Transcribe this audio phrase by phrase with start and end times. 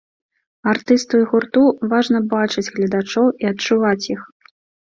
[0.71, 1.63] Артысту і гурту
[1.93, 4.21] важна бачыць гледачоў і адчуваць іх.